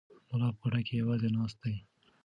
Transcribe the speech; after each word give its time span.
ملا 0.29 0.49
په 0.53 0.57
کوټه 0.61 0.81
کې 0.85 0.93
یوازې 1.01 1.29
ناست 1.35 1.57
دی. 1.63 1.75